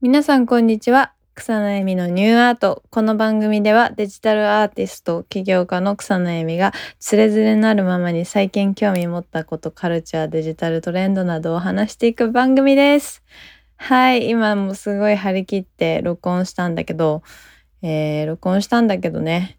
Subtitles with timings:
[0.00, 1.12] 皆さんこんにちは。
[1.34, 2.84] 草野恵美のニューアート。
[2.88, 13.24] この番組ではデジタルアーティスト、起業家の草野恵美がつれづれなるままに最近興味持ったこと、カルチャー、デジタルトレンドなどを話していく番組です。
[13.74, 17.24] はい、今もすごい張り切って録音したんだけど、
[17.82, 19.58] えー、録音したんだけどね、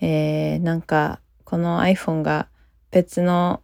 [0.00, 2.48] えー、なんかこの iPhone が
[2.90, 3.60] 別の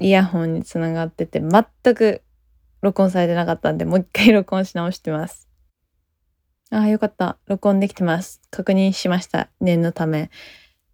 [0.00, 2.22] イヤホンにつながってて全く
[2.84, 5.48] 録音されてなかったんで、もう一回録音し直してます。
[6.70, 7.38] ああ、よかった。
[7.46, 8.42] 録音できてます。
[8.50, 9.48] 確認しました。
[9.58, 10.30] 念のため。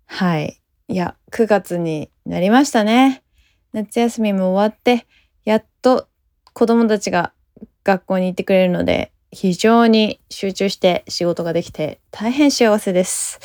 [0.06, 0.60] はい。
[0.86, 3.24] いや、9月になりましたね。
[3.72, 5.08] 夏休みも終わって、
[5.44, 6.06] やっと
[6.52, 7.32] 子供たちが
[7.82, 13.40] 学校に行ってくれるので、非常に集中して仕事ができて大変幸せです。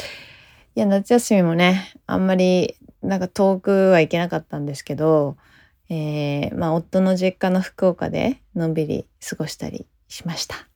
[0.76, 5.36] いや、夏休みもね、あんまりなんか遠くは行けなかったんですけど、
[5.90, 10.68] えー、まあ、夫の実家の福岡でのんびり過ごしたりしました。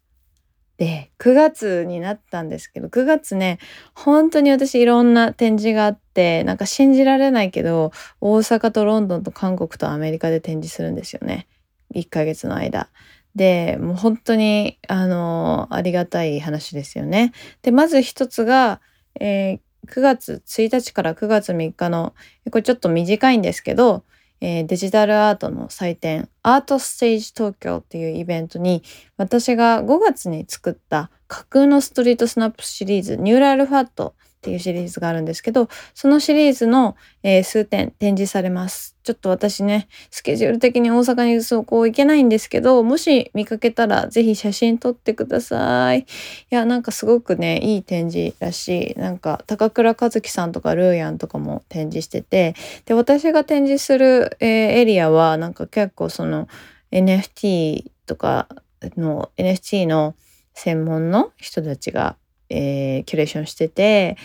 [0.77, 3.59] で、9月になったんですけど、9月ね、
[3.94, 11.48] 本当に私いろんな展示があって、なんか信じられないけど、大阪とロンドンと韓国とアメリカで展示するんですよね。
[11.95, 12.88] 1ヶ月の間。
[13.36, 17.33] で、もう本当に、あの、ありがたい話ですよね。
[17.61, 18.80] で、まず一つが、
[19.20, 22.14] えー、9月1日から9月3日の、
[22.52, 24.05] これちょっと短いんですけど、
[24.42, 28.84] えー、デジタルアートの祭典アートステージ東京っていうイベントに
[29.18, 38.95] 私が5月に作った架空のストリートスナップシリーズニューラルファットっていうシリーズがあるんですけど、そのシリーズの、えー、数点展示されます。
[39.04, 46.00] ちょっと私ね、スケジュール的に大阪にそこ行けないんですけど、もし見かけたらぜひ写真撮ってください。
[46.00, 46.06] い
[46.52, 49.00] や、なんかすごくね、いい展示らしい。
[49.00, 56.48] なんか、高倉和樹さんとかルーヤンとかも展示してて、で、私が展示する、えー、エリアは、なんか結構その
[56.94, 58.48] NFT とか
[58.95, 60.16] の NFT の
[60.54, 62.16] 専門の人たちが
[62.50, 64.17] えー、キュレーションしてて、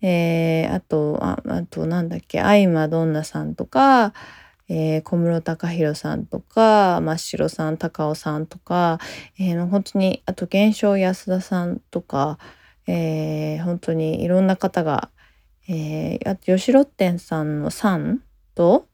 [0.00, 4.12] えー、あとああとなんだっけ相馬どんなさんとか、
[4.68, 8.98] えー、小室孝弘さんとか真っ白さん高尾さんとか、
[9.38, 12.38] えー、本当にあと現象安田さんとか、
[12.86, 15.10] えー、本当にいろんな方が、
[15.68, 18.20] えー、あと吉ロッテンさんのさん
[18.54, 18.86] と、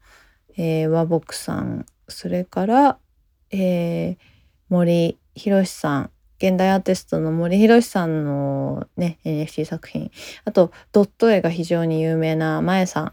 [0.57, 2.99] えー、和睦さんそれから、
[3.51, 4.17] えー、
[4.69, 10.11] 森博さん現代アーティストの森博さんのね NFT 作品。
[10.45, 13.13] あとドット絵が非常に有名な前さん、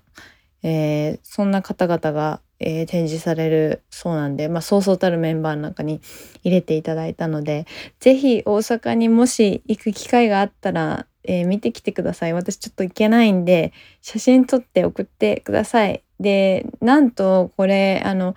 [0.64, 6.02] えー、そんな方々が、えー、展示されるそうなんで、まあ、そうそうたるメンバーの中に
[6.44, 7.66] 入れていただいたので
[8.00, 12.34] 是非大阪にもし行く機会があったら、えー、見てきてください。
[12.34, 16.04] 私ちょっと行けないんで写真撮って送ってください。
[16.20, 18.36] でなんとこれあの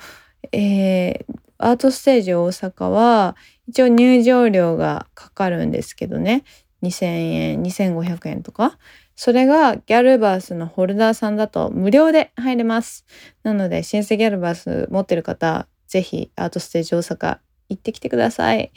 [0.53, 1.34] えー、
[1.65, 3.37] アートステージ大阪は
[3.67, 6.45] 一応入場料がかかるんですけどね。
[6.83, 8.79] 2000円2500円とか。
[9.17, 13.07] それがギャルバースのホルダーさんだと無料で入れます。
[13.45, 17.39] なので新生ギャルバース持ってる方ぜひアートステージ大阪
[17.71, 18.71] 行ってきてください。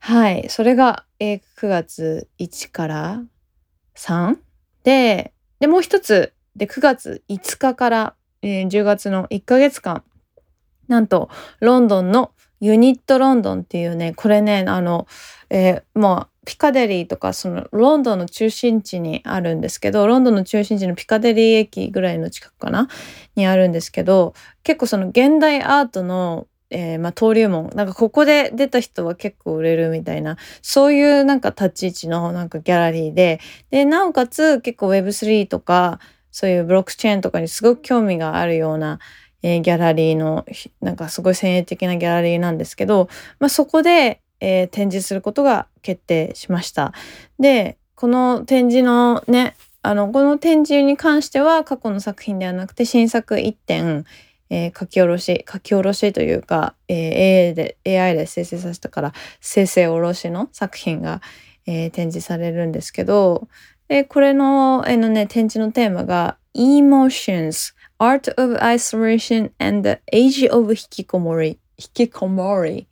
[0.00, 0.48] はい。
[0.50, 3.22] それが、え、9月1から
[3.96, 4.36] 3
[4.84, 6.34] ででもう一つ。
[6.56, 10.02] で9月5日から、えー、10月の1ヶ月間
[10.88, 15.06] なんとロンドンのユニットロンドンっていうねこれねあの、
[15.50, 22.88] えー、まあピカデリーとかそのロンドンの中心地にあるんですけどロンドンの中心地のピカデリー駅ぐらいの近くかな？
[23.36, 33.40] にあるんですけど結構その現代アートのえー、まあ、登竜門なんかここで出た人は結構売れるみたいなそういうなんか立ち位置のなんかギャラリーで
[33.70, 35.98] でなおかつ結構 Web3 とか
[36.30, 38.98] そういうブロックチェーンとかにすごく興味があるような
[39.42, 40.44] えー、ギャラリーの
[40.80, 46.92] なんかすごい先鋭的なギャラリーなんですけど、まあ、そこで、えー、展示することが決定しました。
[47.38, 54.04] でこの展示のねあのこの展示に関しては過去の作品ではなくて新作1点、
[54.50, 61.22] えー、書き下ろし書き下ろしというか、えー、AI, で AI で生成させたから生成下ろしの作品が、
[61.66, 63.48] えー、展示されるんですけど
[63.88, 71.58] でこれの,、えー、のね、展示のテーマが Emotions Art of Isolation and the Age of 引きこもり。
[71.78, 72.86] 引きこもり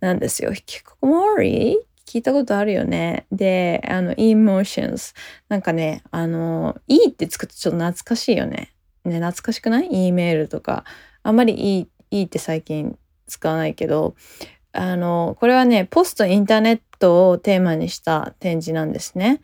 [0.00, 0.50] なんですよ。
[0.50, 3.26] 引きこもり聞いたことあるよね。
[3.32, 5.14] で、あの、emotions。
[5.48, 8.72] なんかね、あの、いいってつくとちょっと懐かしいよね。
[9.04, 10.84] ね、懐かしくない ?E メールとか。
[11.24, 14.14] あんまりいい、って最近使わないけど、
[14.72, 19.40] あの、これはね、ポストインターネットをテーマにした展示なんですね。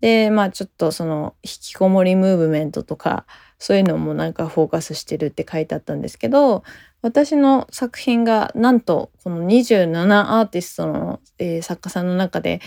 [0.00, 3.26] で、まあちょっとその、引きこもりムーブメントとか、
[3.60, 6.64] そういうのもなんかフォーカスしてるって書いてあったんですけど
[7.02, 12.60] 私の作品がなんとこの27アーティストの、えー、作家さんの中で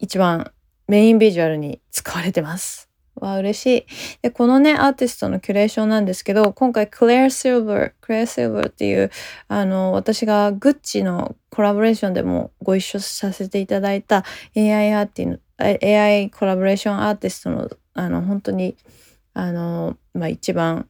[0.00, 0.50] 一番
[0.88, 2.88] メインビジュアルに使われてます。
[3.20, 3.86] わ嬉しい。
[4.22, 9.10] で、このね、アーティストのキュレーションなんですけど、今回、クレア・シルバー、クレア・シルバーっていう、
[9.48, 14.24] あの、私がグッチのコラボレーションでもご一緒させていただいた
[14.56, 18.76] AI アーティの、AI コラボレーションアーティストの、あの、本当に、
[19.34, 20.88] あの、まあ、一番、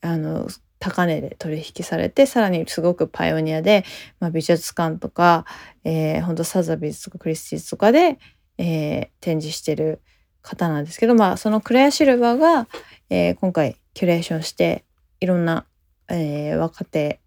[0.00, 0.48] あの、
[0.78, 3.84] 高値で取引されて、さらにすごくパイオニアで、
[4.20, 5.46] まあ、美術館とか、
[5.84, 8.18] えー、本当サザビーズとかクリスティーズとかで、
[8.58, 10.02] えー、展示してる
[10.42, 12.68] 方なんですけど、まあ、そのクレア・シルバーが、
[13.10, 14.84] えー、今回キュレーションして
[15.20, 15.66] いろんな、
[16.08, 17.20] えー、若手、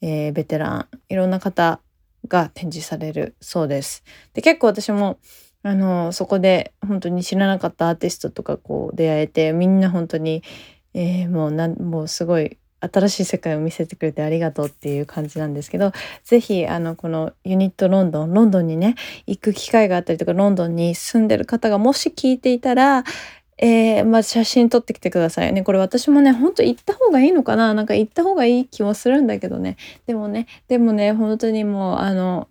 [0.00, 1.80] えー、ベテランいろんな方
[2.26, 4.02] が展示されるそうです。
[4.34, 5.18] で結構私も
[5.66, 10.44] あのそこで本当に知らなかったアーティストとかこう出会えてみんな本当に、
[10.94, 15.90] えー、もうなんもうすごい新しい世界を見せてくれてありがとうっていう感じなんですけど
[16.22, 18.94] 是非あのこのユニットロンドンロンドンにね
[19.26, 23.02] 行く機会があったりとかロンドンに住んでる方がもし聞いていたら
[23.58, 25.62] えー、まあ写真撮ってきてくださいね。
[25.62, 29.76] これ私もね、ほんと行った方がいいのかななんか行った方がいい気もするんだけどね。
[30.06, 32.48] でもね、でもね、本当にもう、あの、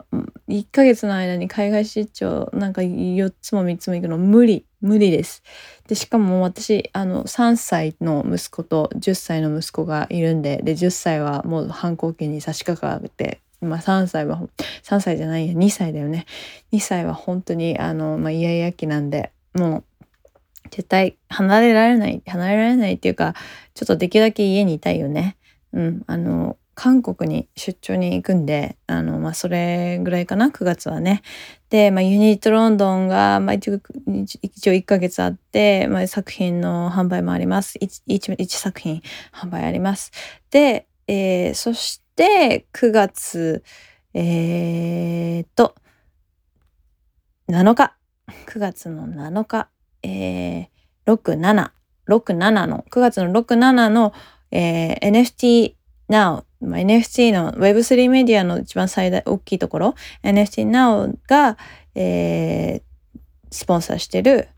[0.49, 5.43] 1ヶ月の間に海外出張なんか4つも3つも行くの無理、無理です。
[5.87, 14.41] で、しかも私、あの、3歳の息子と10歳の息子がいるんで、で、10歳はもう反抗期に差し掛かって、まあ3歳は、
[14.83, 16.25] 3歳じゃないや、2歳だよね。
[16.71, 19.83] 2歳は本当に、あの、まあ、イヤイヤ期なんで、もう、
[20.71, 23.35] 絶対離れられない、離れられないっていうか、
[23.73, 25.37] ちょっとできるだけ家にいたいよね。
[25.73, 31.21] うん、あの、韓国に出張に行くんで、あの、まあ、それぐらいかな、9月はね。
[31.69, 37.77] で、まあ、ユニットロンドンが、まあ、一応1ヶ月あって、まあ、作品の販売もあります。
[37.79, 39.01] 1, 1, 1作品
[39.31, 40.11] 販売あります。
[40.51, 43.63] で、えー、そして9月、
[44.13, 45.75] えー、っと、
[47.47, 47.95] 7日。
[48.47, 49.69] 9月の7日。
[50.05, 51.71] えー、67、
[52.07, 54.13] 67の、9月の67の、
[54.51, 55.73] えー、NFT
[56.09, 61.57] Now、まあ、NFT の Web3 メディアの一番最大、大きいところ、NFT Now が、
[61.95, 63.17] えー、
[63.49, 64.49] スポンサーしてる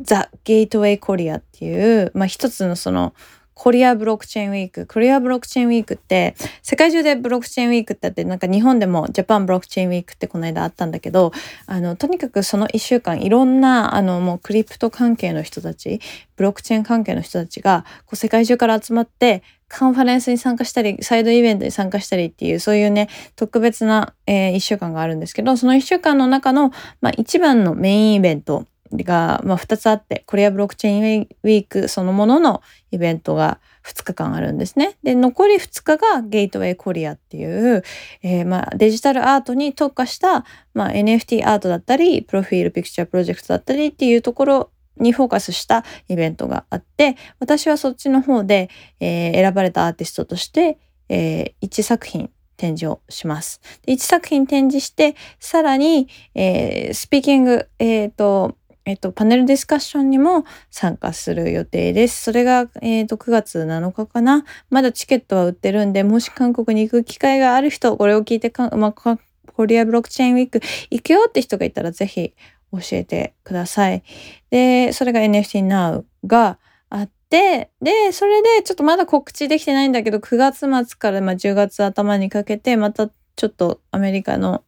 [0.00, 3.14] ザ・ゲートウェイ・コリアっていう、まあ、一つのその、
[3.54, 4.86] コリアブロックチェーンウィーク。
[4.86, 11.32] コリアブロックチェーンウィークって、世界中でブロックチェーンウィークってあって、なんか日本でもジャパンブロックチェーンウィークってこの間あったんだけど、
[11.66, 16.00] あの、とにかくその一週間、いろんな、あの、もうクリプト関係の人たち、
[16.36, 34.96] ブロックチェーン関係の人たちが、こう世界中から集まって、カンファレンスに参加したり、サイドイベントに参加したりっていう、そういうね、特別な、えー、一週間があるんですけど、その一週間の中の、まあ一番のメインイベントが、まあ2つあって、コリアブロックチェーンウィークそのもののイベントが、2日間あるんですね。
[35.02, 37.82] で、残り2日がゲートウェイコリアっていう、
[38.22, 40.44] えー、まあ、デジタルアートに特化した、
[40.74, 50.78] まあ、NFT アートだったり、プロフィールピクチャープロジェクトだったりっていうところにフォーカスしたイベントがあって、私はそっちの方で、えー、選ばれたアーティストとして、
[51.08, 53.60] えー、1作品展示をします。
[53.84, 62.22] で1作品展示して、さらに、えー、スピーキング、えっ、ー、と、えっと、パネルディスカッションにも参加する予定です。
[62.22, 64.44] それが、えっと、9月7日かな。
[64.70, 72.34] まだチケットは売ってるんで、もし韓国に行く機会がある人、これを聞いてか、まあ、コリアブロックチェーンウィーク行くよって人がいたらぜひ
[72.72, 74.02] 教えてください。
[74.50, 76.58] で、それが NFT Now が
[76.90, 84.64] あって、で、それでちょっとまだ告知できてないんだけど、9月末からまあ10月頭にかけて、またちょっとアメリカの、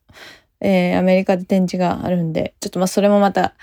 [0.61, 3.55] えー、アメリカで展示があるんで、ちょっとまあそれもまた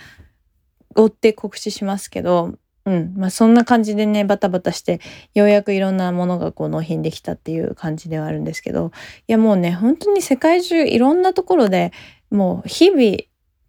[0.96, 2.56] 追って告知しますけど、
[2.86, 3.14] うん。
[3.16, 5.00] まあそんな感じでね、バタバタして、
[5.34, 8.92] ようやくいろんなものがこう納品できたっていう感じではあるんですけど、
[9.28, 11.92] いやもうね、本当に世界中いろんなところで
[12.32, 13.18] もう日々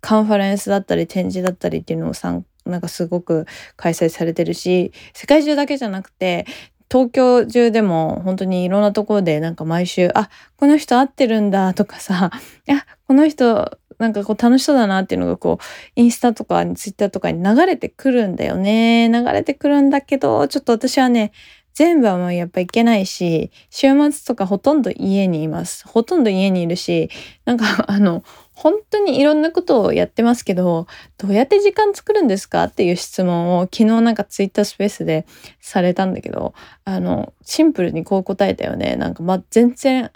[0.00, 6.46] カンファレンスだったり展示だったりっていうのをさんなんかすごく開催されてるし、世界中だけじゃなくて、
[6.90, 19.08] 東京中でも本当にいろんなところでなんか毎週、あ、この人会ってるんだとかさ、あ、この人なんかこう楽しそうだなっていうのがこう、インスタとかツイッターとかに流れてくるんだよね。
[19.12, 21.32] 流れてくるんだけど、ちょっと私はね、
[21.74, 25.86] 全部はもうやっぱいけないし、週末とかほとんど家にいます。
[25.88, 27.10] ほとんど家にいるし、
[27.44, 28.22] なんか あの、
[28.52, 35.26] 本当にいろんなことをやってますけど、どうやって時間作るんですかっていう質問を昨日なんかツイッタースペースで
[35.60, 36.52] されたんだけど、
[36.84, 38.96] あの、シンプルにこう答えたよね。
[38.96, 40.10] なんかま全然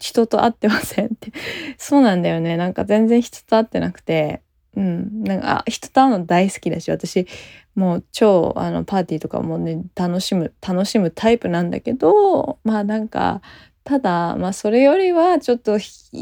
[0.00, 1.32] 人と会ってませんって
[1.78, 2.56] そうなんだよね。
[2.56, 4.42] なんか全然人と会ってなくて、
[4.76, 5.24] うん。
[5.24, 7.26] なんか、人と会うの大好きだし、私、
[7.74, 13.42] もう超、あの、パーティーとかもね、楽しむ、楽しむタイプなんだけど、まあなんか、
[13.84, 15.78] ただまあそれよりはちょっと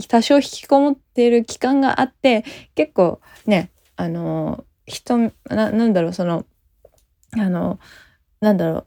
[0.09, 2.45] 多少引きこもっている期間があって
[2.75, 6.47] 結構ねあの人ななんだろうその
[7.33, 7.79] あの
[8.41, 8.87] なんだろう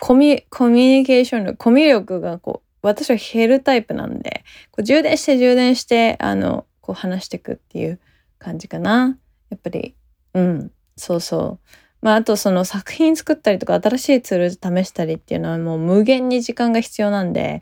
[0.00, 8.00] コミコミュニケーション力コミュ力がこう私は減るタイプなんでこう充電して充電してあのこう話していくっていう
[8.38, 9.18] 感じかな
[9.50, 9.94] やっぱり
[10.34, 11.68] うんそうそう
[12.00, 17.60] まあ、あとその作品作ったりとか新しいツール試したりっていうのはもう無限に時間が必要なんで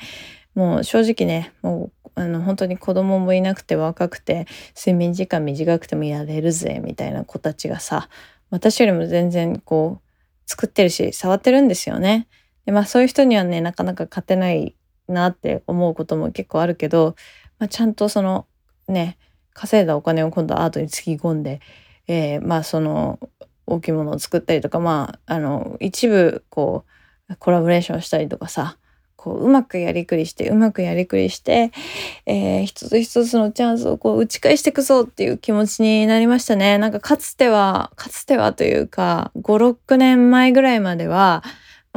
[0.54, 4.46] もう正直ねもうあの本当に子供もいなくて若くて
[4.76, 8.08] 睡眠時間短くてもやれるぜみたいな子たちがさ
[8.50, 10.10] 私よりも全然こう
[10.46, 12.28] 作ってるし触ってるんですよね。
[12.64, 14.74] でまあそういう人にはねなかなか勝てない
[15.08, 17.16] なって思うことも結構あるけど、
[17.58, 18.46] まあ、ちゃんとその
[18.88, 19.18] ね
[19.52, 21.60] 稼いだお金を今度アートにつぎ込んで、
[22.06, 23.18] えー、まあその
[23.66, 26.84] 大きいものを作ったりとかまああの一部こ
[27.28, 28.76] うコラボレーションしたりとかさ
[29.16, 31.72] こううまくやりくりしてうまくやりくりして、
[32.26, 36.78] えー、一つ一つのチャンスをこう打ち返していくぞっていう気持ちになりましたね。
[36.78, 41.42] なんかかつてはかつてはというか56年前ぐらいまでは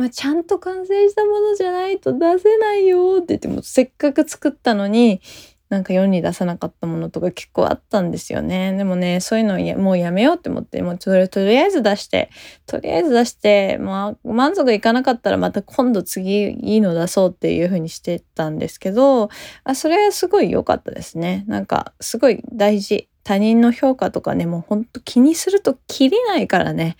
[0.06, 5.22] あ、ちゃんと完成したものじゃないと出せないよって言ってもせっかく作ったのに
[5.70, 8.76] なんか世に出さなかったものとか結構あったんですよね。
[8.76, 12.32] でもね、そういうのやもうやめようって思って、もうそれとりあえず出して、
[12.66, 19.30] とりあえず出して、まあ満足いかなかったらまた今度次いいの出そうっていう風にしてたんですけど、
[19.64, 21.46] あそれはすごい良かったですね。
[21.48, 23.08] なんかすごい大事。
[23.24, 26.96] 他人の評価とかね、もうほんと気にするときりないからね。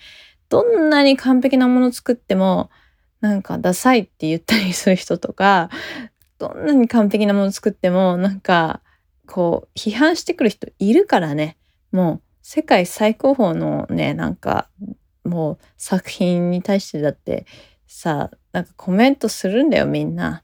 [0.48, 2.70] どんなに完璧なもの作っても、
[3.20, 5.70] なんかダサいって言ったりする人とか、
[6.38, 8.80] どんなに完璧なもの作ってもなんか
[9.26, 11.56] こう批判してくる人いるからね。
[11.92, 14.68] もう世界最高峰のねなんか
[15.24, 17.46] もう作品に対してだって
[17.86, 20.42] さなんかコメントするんだよみんな。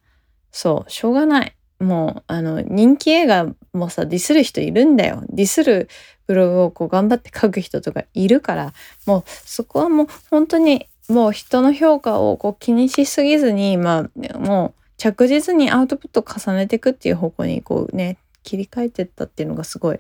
[0.53, 1.57] そうしょうがない。
[1.79, 5.23] もうあの人気映画もさディスる人いるんだよ。
[5.29, 5.89] ディスる
[6.27, 8.73] ブログをこう頑張って書く人とかいるから
[9.07, 19.99] もうそこはもう本当にもう人の評価をこう気にしすぎずにまあもう着実にアウトプットを重ねていくっていう方向にこうね切り替えてったっていうのがすごい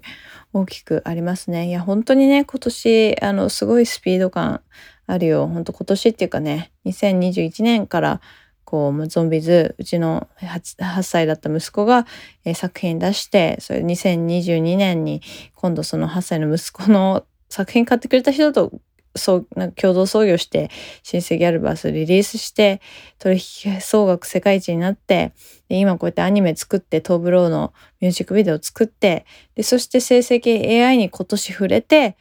[0.52, 1.68] 大きくありますね。
[1.68, 4.62] いや本当にね今年あのすごいスピード感
[5.06, 5.46] あるよ。
[5.46, 8.20] 本当今年っていうかね2021年から
[8.64, 12.06] こうゾンビズうちの 8, 8歳だった息子が、
[12.44, 15.22] えー、作品出してそれ2022年に
[15.54, 18.72] 今度その8歳の息子の作品買ってくれた人と
[19.16, 20.70] そうなんか共同創業して
[21.02, 22.80] 新生ギャルバースリリースして
[23.18, 25.32] 取引総額世界一になって
[25.68, 32.16] で今こうやってアニメ作ってトーブローのミュージックビデオ作ってでそして成績 AI に今年触れて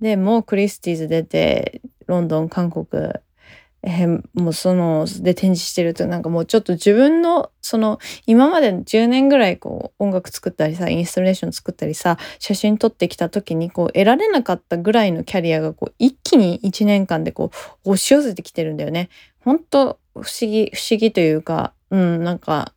[0.00, 3.12] でもうクリスティーズ出てロンドン韓国
[3.82, 17.50] えー、もうそので展示してるとなんかもうちょっと自分のその今まで10年ぐらいこう音楽作ったりさインストレーション作ったりさ写真撮ってきた時にこう得られなかったぐらいのキャリアがこう一気に1年間でこ
[17.84, 19.10] う押し寄せてきてるんだよね。
[19.40, 22.72] 本当不思議不思議というかうんなんか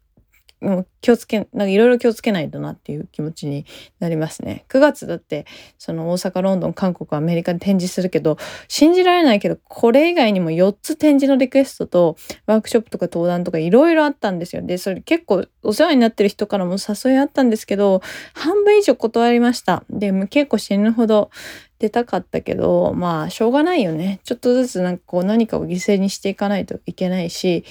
[0.62, 3.66] もう気をつけ、なんかいろいろ気をつけないとなっていう気持ちに
[4.00, 4.66] なりますね。
[4.70, 5.46] 9月だって、
[5.80, 8.38] その大阪、ロンドン、韓国、アメリカで展示するけど、
[8.68, 12.16] 信じられないけど、これ以外にも4つ展示のリクエストと、
[12.46, 14.62] ワークショップとか登壇とかいろいろあったんですよ。
[14.62, 18.02] で、それ結構お世話になってる人からも誘いあったんですけど、
[18.36, 19.84] 半分以上断りました。
[19.90, 21.32] でも、結構死ぬほど
[21.80, 24.20] 出たかったけど、まあ、しょうがないよね。
[24.24, 27.66] ちょっとずつなんかこう何かを犠牲にしていかないといけないし、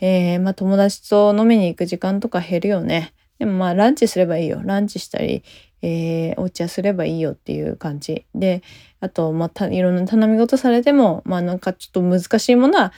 [0.00, 3.14] えー、まあ友達と飲みに行く時間とか減るよね。
[3.38, 4.60] でもまあランチすればいいよ。
[4.64, 5.42] ランチしたり、
[5.82, 8.26] えー、お茶すればいいよっていう感じ。
[8.34, 8.62] で、
[9.00, 12.92] あと、またいろんな頼み事されても、まあなんかちょっと難しいものは、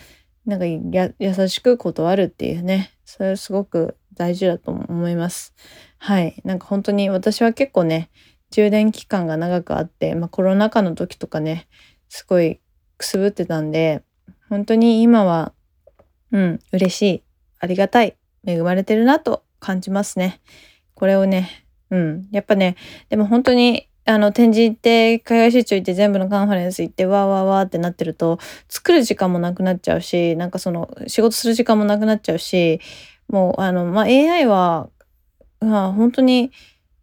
[0.46, 2.92] なんか優しく断るっていうね。
[3.04, 5.54] それすごく大事だと思います。
[5.98, 6.40] はい。
[6.44, 8.10] なんか本当に私は結構ね、
[8.50, 11.68] 充電期間が長くあって、まあコロナ禍の時とかね、
[12.08, 12.60] すごい
[12.96, 14.02] くすぶってたんで、
[14.48, 15.52] 本当に今は
[16.32, 17.22] うん、嬉しい。
[17.60, 18.16] ありがたい。
[18.46, 20.40] 恵まれてるなと感じますね。
[20.94, 22.28] これをね、うん。
[22.30, 22.76] やっぱね、
[23.08, 32.80] でも本当に、あの、展示行って、海外出張行って全部のカンファレンス行って、わーわーわーってなってると、作る時間もなくなっちゃうし、なんかその、仕事する時間もなくなっちゃうし、
[33.28, 34.88] もう、あの、まあ、AI は、
[35.60, 36.50] まあ、本当に、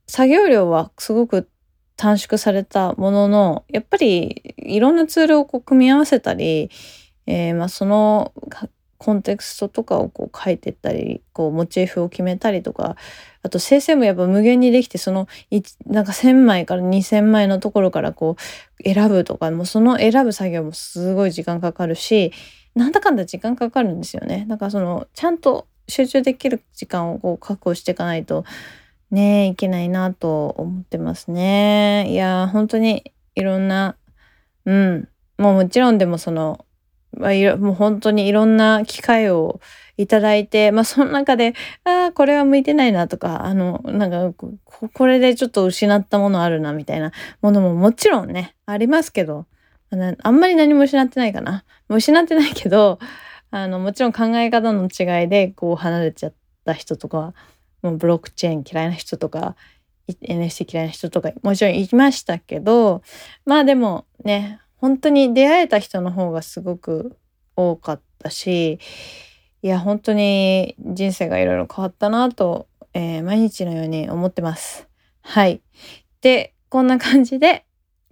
[0.07, 1.49] 作業量はすごく
[1.95, 6.69] 短縮されたものの、やっぱり、いろんなツールをこう組み合わせたり、
[7.27, 8.33] えー、まあ、その
[8.97, 12.95] コンテクストとかをこう書いてったりこうモチーフを決めたりとか
[13.43, 15.27] あと生成もやっぱ無限にできてその
[15.85, 18.37] なんか1,000枚から2,000枚のところからこ
[18.79, 22.31] う選ぶとかもうその選ぶ作業もすごい時間かかるし
[22.73, 24.45] なんだかんだ時間かかるんですよね。
[24.49, 28.43] だからそのちゃんと集中できる時間をこう確保していかないと
[29.11, 32.09] ねいけないなと思ってますね。
[32.09, 33.95] いや本当にいろんな
[34.65, 36.64] うんもうもちろんでもその
[37.17, 39.59] まあ、いろもう本当にいろんな機会を
[39.97, 41.53] いただいて、まあ、その中で、
[41.83, 49.45] ああ、これは向いてないなとか、あの、なんかこ、れでちょっと失ったものあるなみたいなものももちろんね、ありますけど、
[50.23, 51.63] あんまり何も失ってないかな。
[51.87, 52.99] もう失ってないけど、
[53.51, 56.33] あの、もちろん考え方の違いで、こう離れちゃっ
[56.65, 57.33] た人とか、
[57.81, 59.55] もうブロックチェーン嫌いな人とか、
[60.07, 63.01] NFT 嫌いな人とか、もちろんいましたけど、
[63.45, 67.17] まあでもね、本当に出会えた人の方がすごく
[67.55, 68.79] 多かったし、
[69.61, 74.87] いや、本当に人生がいろいろ変わったなと、えー、毎日のように思ってます。
[75.21, 75.61] はい。
[76.21, 77.65] で、こんな感じで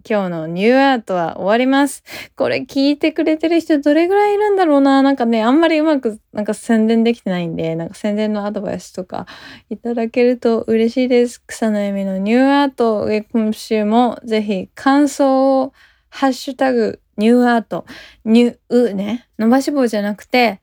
[0.07, 2.03] 今日のニューアートは終わります。
[2.35, 9.27] これ聞いてくれてる人どれぐらいいるんだろうななんかね、あんまりうまくなんか宣伝できてないんで、なんか宣伝のアドバイスとか
[9.69, 11.41] いただけると嬉しいです。
[11.47, 15.73] 草の恵美のニューアート、今週もぜひ感想を
[16.15, 17.87] ハッシュタグ、ニューアート、
[18.23, 19.27] ニューね。
[19.39, 20.61] 伸ばし棒じゃなくて、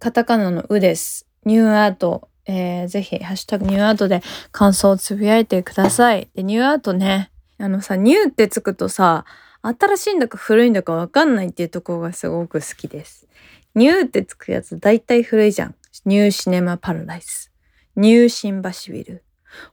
[0.00, 1.28] カタカナのうです。
[1.44, 6.28] ニューアート、えー、ぜひ、ハッシュタグニューアートで感想をつぶやいてください。
[6.34, 9.24] で、ニューアートね、あのさ、ニューってつくとさ、
[9.62, 13.28] 新しいんだか古いんだかわかんないっていうところがすごく好きです。
[13.76, 15.76] ニューってつくやつ大体古いじゃん。
[16.04, 17.52] ニューシネマパラダイス。
[17.94, 19.24] ニュー新橋ビル。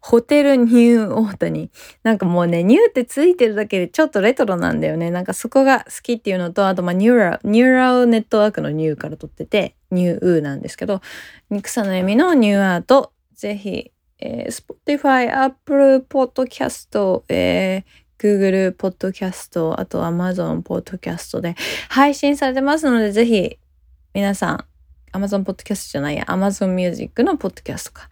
[0.02, 1.72] ホテルニューオータニ。
[2.04, 5.12] なんかもうね、ニューってついてるだけでちょっとレトロなんだよね。
[5.12, 11.02] なんかそこが好きっていうのと、あとまあニューラ、ニューラルネットワークのニューから取ってて、ニューウーなんですけど、
[11.62, 21.56] 草のみのニューアート、ぜひ、えー、Spotify、Apple Podcast、えー、Google Podcast、あと Amazon Podcast で
[21.90, 23.58] 配信されてますので、ぜひ
[24.14, 24.66] 皆さん、
[25.14, 28.10] Amazon Podcast じゃないや、Amazon Music の Podcast か。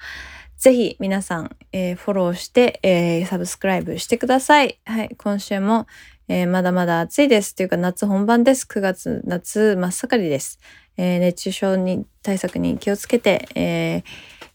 [0.60, 4.78] ぜひ皆さん、えー、フォローして、えー、サブスクライブしてください。
[4.86, 5.88] はい、今週も、
[6.28, 7.56] えー、まだまだ暑いです。
[7.56, 8.68] というか夏本番です。
[8.70, 10.60] 9月、夏真っ盛りです。
[10.98, 14.04] えー、熱中症に対策に気をつけて、えー、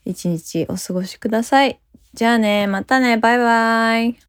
[0.05, 1.81] 一日お過ごしください。
[2.13, 4.25] じゃあね、またね、バイバイ。